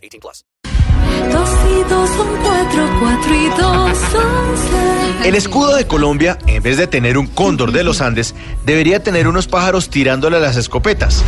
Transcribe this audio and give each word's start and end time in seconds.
18 0.00 0.20
plus. 0.20 0.44
Dos 1.32 1.50
y 1.70 1.88
dos 1.88 2.10
son 2.10 2.28
cuatro, 2.42 2.88
cuatro 3.00 3.34
y 3.34 3.48
dos 3.50 3.98
son 3.98 4.56
seis. 4.70 5.26
El 5.26 5.34
escudo 5.34 5.76
de 5.76 5.86
Colombia, 5.86 6.38
en 6.46 6.62
vez 6.62 6.78
de 6.78 6.86
tener 6.86 7.18
un 7.18 7.26
cóndor 7.26 7.72
de 7.72 7.84
los 7.84 8.00
Andes, 8.00 8.34
debería 8.64 9.02
tener 9.02 9.28
unos 9.28 9.46
pájaros 9.46 9.90
tirándole 9.90 10.38
a 10.38 10.40
las 10.40 10.56
escopetas. 10.56 11.22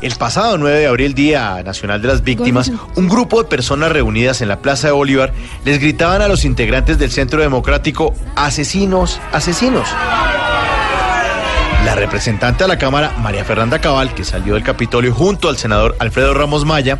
El 0.00 0.14
pasado 0.16 0.58
9 0.58 0.80
de 0.80 0.86
abril, 0.86 1.14
Día 1.14 1.62
Nacional 1.62 2.02
de 2.02 2.08
las 2.08 2.24
Víctimas, 2.24 2.72
un 2.96 3.08
grupo 3.08 3.40
de 3.40 3.48
personas 3.48 3.92
reunidas 3.92 4.40
en 4.40 4.48
la 4.48 4.60
Plaza 4.60 4.88
de 4.88 4.92
Bolívar 4.92 5.32
les 5.64 5.78
gritaban 5.78 6.22
a 6.22 6.28
los 6.28 6.44
integrantes 6.44 6.98
del 6.98 7.12
Centro 7.12 7.40
Democrático, 7.40 8.12
asesinos, 8.34 9.20
asesinos. 9.32 9.88
La 11.84 11.96
representante 11.96 12.62
a 12.62 12.68
la 12.68 12.78
Cámara, 12.78 13.12
María 13.18 13.44
Fernanda 13.44 13.80
Cabal, 13.80 14.14
que 14.14 14.24
salió 14.24 14.54
del 14.54 14.62
Capitolio 14.62 15.12
junto 15.12 15.48
al 15.48 15.56
senador 15.56 15.96
Alfredo 15.98 16.32
Ramos 16.32 16.64
Maya, 16.64 16.98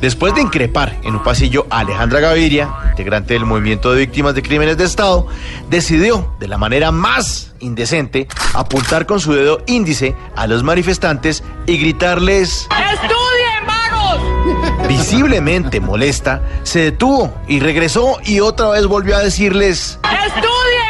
después 0.00 0.34
de 0.34 0.42
increpar 0.42 0.98
en 1.04 1.14
un 1.14 1.22
pasillo 1.22 1.66
a 1.70 1.78
Alejandra 1.78 2.18
Gaviria, 2.18 2.68
integrante 2.90 3.34
del 3.34 3.46
Movimiento 3.46 3.92
de 3.92 4.00
Víctimas 4.00 4.34
de 4.34 4.42
Crímenes 4.42 4.76
de 4.76 4.84
Estado, 4.84 5.28
decidió, 5.70 6.34
de 6.40 6.48
la 6.48 6.58
manera 6.58 6.90
más 6.90 7.54
indecente, 7.60 8.26
apuntar 8.54 9.06
con 9.06 9.20
su 9.20 9.32
dedo 9.32 9.62
índice 9.66 10.16
a 10.34 10.48
los 10.48 10.64
manifestantes 10.64 11.44
y 11.66 11.78
gritarles... 11.78 12.66
¡Estudien, 12.92 13.66
vagos! 13.66 14.88
Visiblemente 14.88 15.80
molesta, 15.80 16.42
se 16.64 16.80
detuvo 16.80 17.32
y 17.46 17.60
regresó 17.60 18.18
y 18.24 18.40
otra 18.40 18.70
vez 18.70 18.86
volvió 18.86 19.16
a 19.16 19.20
decirles... 19.20 20.00
¡Estudien! 20.02 20.83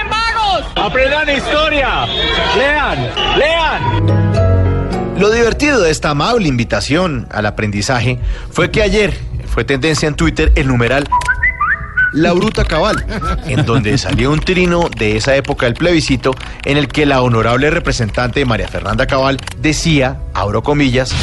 Aprendan 0.84 1.26
historia. 1.30 2.04
Lean, 2.58 3.38
lean. 3.38 5.18
Lo 5.18 5.30
divertido 5.30 5.80
de 5.80 5.90
esta 5.90 6.10
amable 6.10 6.46
invitación 6.46 7.26
al 7.30 7.46
aprendizaje 7.46 8.18
fue 8.50 8.70
que 8.70 8.82
ayer 8.82 9.18
fue 9.46 9.64
tendencia 9.64 10.06
en 10.08 10.14
Twitter 10.14 10.52
el 10.56 10.68
numeral 10.68 11.08
La 12.12 12.34
Bruta 12.34 12.66
Cabal, 12.66 13.02
en 13.46 13.64
donde 13.64 13.96
salió 13.96 14.30
un 14.30 14.40
trino 14.40 14.90
de 14.94 15.16
esa 15.16 15.34
época 15.34 15.64
del 15.64 15.74
plebiscito 15.74 16.32
en 16.66 16.76
el 16.76 16.88
que 16.88 17.06
la 17.06 17.22
honorable 17.22 17.70
representante 17.70 18.44
María 18.44 18.68
Fernanda 18.68 19.06
Cabal 19.06 19.38
decía, 19.56 20.20
abro 20.34 20.62
comillas, 20.62 21.14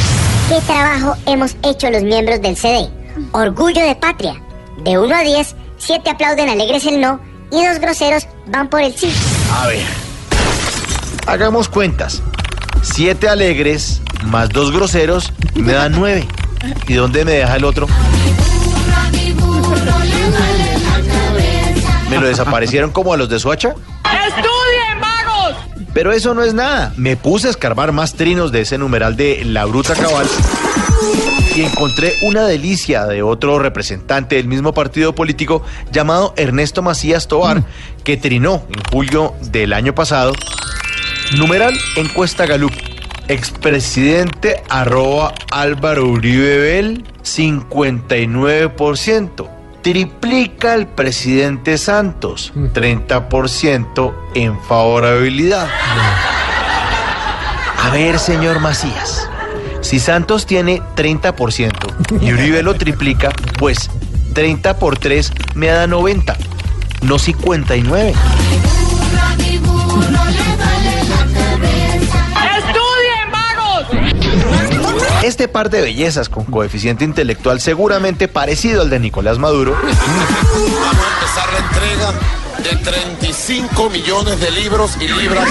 ¿Qué 0.50 0.60
trabajo 0.62 1.16
hemos 1.28 1.56
hecho 1.64 1.88
los 1.92 2.02
miembros 2.02 2.42
del 2.42 2.58
CD? 2.58 2.90
Orgullo 3.32 3.86
de 3.86 3.94
patria. 3.94 4.42
De 4.84 4.98
1 4.98 5.16
a 5.16 5.22
10, 5.22 5.56
7 5.78 6.10
aplauden 6.10 6.50
alegres 6.50 6.84
el 6.88 7.00
no 7.00 7.20
y 7.52 7.64
dos 7.64 7.80
groseros 7.80 8.28
van 8.48 8.68
por 8.70 8.82
el 8.82 8.94
sí. 8.94 9.12
A 9.52 9.68
ver, 9.68 9.86
hagamos 11.28 11.70
cuentas. 11.70 12.22
Siete 12.82 13.30
alegres 13.30 14.02
más 14.26 14.50
dos 14.50 14.72
groseros 14.72 15.34
me 15.56 15.74
dan 15.74 15.92
nueve. 15.94 16.28
¿Y 16.88 16.94
dónde 16.94 17.26
me 17.26 17.34
deja 17.34 17.56
el 17.56 17.66
otro? 17.66 17.88
¿Me 22.10 22.18
lo 22.18 22.28
desaparecieron 22.28 22.92
como 22.92 23.14
a 23.14 23.18
los 23.18 23.30
de 23.30 23.40
Soacha? 23.40 23.70
¡Estudien, 23.70 23.80
vagos! 24.06 24.71
Pero 25.94 26.12
eso 26.12 26.34
no 26.34 26.44
es 26.44 26.54
nada. 26.54 26.94
Me 26.96 27.18
puse 27.18 27.48
a 27.48 27.52
escarbar 27.52 27.92
más 27.92 28.14
trinos 28.14 28.52
de 28.52 28.62
ese 28.62 28.78
numeral 28.78 29.16
de 29.16 29.44
La 29.46 29.66
Bruta 29.66 29.96
Cabal 29.96 30.28
y 31.56 31.62
encontré 31.64 32.14
una 32.22 32.46
delicia 32.46 33.06
de 33.06 33.24
otro 33.24 33.58
representante 33.60 34.38
del 34.38 34.48
mismo 34.48 34.74
partido 34.74 35.14
político 35.14 35.64
llamado 35.92 36.34
Ernesto 36.38 36.82
Macías 36.82 37.28
Tobar, 37.28 37.66
que 38.04 38.16
trinó 38.18 38.64
en 38.70 38.82
julio 38.92 39.36
del 39.52 39.74
año 39.74 39.94
pasado. 39.94 40.34
Numeral 41.38 41.78
encuesta 41.98 42.46
Galup. 42.46 42.72
Expresidente 43.28 44.64
arroba 44.70 45.34
Álvaro 45.52 46.08
Uribe 46.08 46.58
Bel, 46.58 47.04
59%. 47.24 49.61
Triplica 49.82 50.76
el 50.76 50.86
presidente 50.88 51.78
Santos, 51.78 52.54
30% 52.56 54.14
en 54.36 54.62
favorabilidad. 54.62 55.68
A 57.84 57.90
ver, 57.90 58.20
señor 58.20 58.60
Macías, 58.60 59.28
si 59.82 60.00
Santos 60.00 60.46
tiene 60.46 60.82
30% 60.96 62.22
y 62.22 62.32
Uribe 62.32 62.62
lo 62.62 62.76
triplica, 62.76 63.32
pues 63.58 63.90
30 64.34 64.78
por 64.78 65.00
3 65.00 65.32
me 65.56 65.68
da 65.68 65.88
90, 65.88 66.38
no 67.02 67.18
59. 67.18 68.14
¡Estudien, 69.34 70.71
Este 75.42 75.52
par 75.52 75.72
de 75.72 75.82
bellezas 75.82 76.30
con 76.30 76.44
coeficiente 76.44 77.04
intelectual 77.04 77.60
seguramente 77.60 78.28
parecido 78.28 78.84
al 78.84 78.92
de 78.92 79.00
Nicolás 79.00 79.40
Maduro, 79.40 79.72
Vamos 79.82 79.90
a 79.90 81.14
empezar 81.16 81.50
la 81.52 81.60
entrega 81.68 82.14
de 82.70 82.92
35 82.92 83.90
millones 83.90 84.40
de 84.40 84.52
libros 84.52 84.98
y 85.02 85.08
libras. 85.08 85.50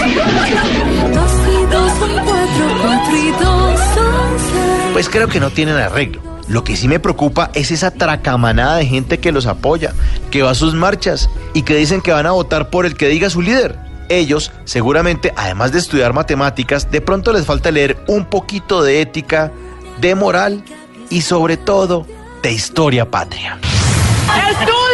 Pues 4.93 5.09
creo 5.09 5.27
que 5.27 5.41
no 5.41 5.51
tienen 5.51 5.75
arreglo. 5.75 6.23
Lo 6.47 6.63
que 6.63 6.77
sí 6.77 6.87
me 6.87 7.01
preocupa 7.01 7.51
es 7.55 7.73
esa 7.73 7.91
tracamanada 7.91 8.77
de 8.77 8.87
gente 8.87 9.19
que 9.19 9.33
los 9.33 9.47
apoya, 9.47 9.93
que 10.31 10.43
va 10.43 10.53
a 10.53 10.55
sus 10.55 10.75
marchas 10.75 11.29
y 11.53 11.63
que 11.63 11.75
dicen 11.75 12.01
que 12.01 12.13
van 12.13 12.27
a 12.27 12.31
votar 12.31 12.71
por 12.71 12.87
el 12.87 12.95
que 12.95 13.09
diga 13.09 13.29
su 13.29 13.43
líder. 13.43 13.77
Ellos, 14.09 14.53
seguramente, 14.65 15.33
además 15.37 15.73
de 15.73 15.81
estudiar 15.81 16.13
matemáticas, 16.13 16.93
de 16.93 17.01
pronto 17.01 17.33
les 17.33 17.45
falta 17.45 17.73
leer 17.73 17.97
un 18.07 18.25
poquito 18.25 18.85
de 18.85 19.01
ética, 19.01 19.53
de 20.01 20.15
moral 20.15 20.65
y 21.11 21.21
sobre 21.21 21.57
todo 21.57 22.07
de 22.43 22.53
historia 22.53 23.11
patria. 23.11 23.59
¡Estudien, 24.51 24.90